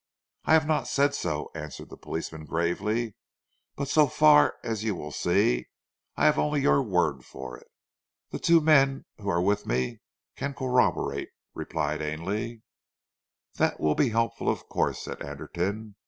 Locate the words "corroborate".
10.55-11.29